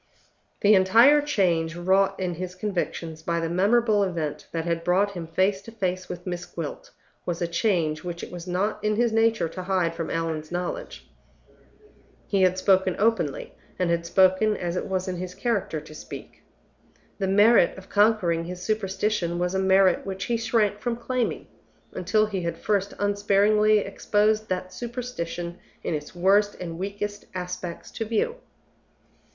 The 0.61 0.73
entire 0.73 1.21
change 1.21 1.75
wrought 1.75 2.19
in 2.19 2.33
his 2.33 2.55
convictions 2.55 3.21
by 3.21 3.39
the 3.39 3.51
memorable 3.51 4.01
event 4.01 4.47
that 4.51 4.65
had 4.65 4.83
brought 4.83 5.11
him 5.11 5.27
face 5.27 5.61
to 5.61 5.71
face 5.71 6.09
with 6.09 6.25
Miss 6.25 6.43
Gwilt 6.43 6.89
was 7.23 7.39
a 7.39 7.47
change 7.47 8.03
which 8.03 8.23
it 8.23 8.31
was 8.31 8.47
not 8.47 8.83
in 8.83 8.95
his 8.95 9.11
nature 9.13 9.47
to 9.49 9.61
hide 9.61 9.93
from 9.93 10.09
Allan's 10.09 10.51
knowledge. 10.51 11.07
He 12.25 12.41
had 12.41 12.57
spoken 12.57 12.95
openly, 12.97 13.53
and 13.77 13.91
had 13.91 14.07
spoken 14.07 14.57
as 14.57 14.75
it 14.75 14.87
was 14.87 15.07
in 15.07 15.17
his 15.17 15.35
character 15.35 15.79
to 15.79 15.93
speak. 15.93 16.41
The 17.19 17.27
merit 17.27 17.77
of 17.77 17.87
conquering 17.89 18.45
his 18.45 18.59
superstition 18.63 19.37
was 19.37 19.53
a 19.53 19.59
merit 19.59 20.03
which 20.03 20.23
he 20.23 20.35
shrank 20.37 20.79
from 20.79 20.95
claiming, 20.95 21.45
until 21.93 22.25
he 22.25 22.41
had 22.41 22.57
first 22.57 22.95
unsparingly 22.97 23.77
exposed 23.77 24.49
that 24.49 24.73
superstition 24.73 25.59
in 25.83 25.93
its 25.93 26.15
worst 26.15 26.55
and 26.59 26.79
weakest 26.79 27.27
aspects 27.35 27.91
to 27.91 28.05
view. 28.05 28.37